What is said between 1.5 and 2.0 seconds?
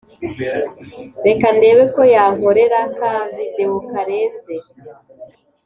ndebe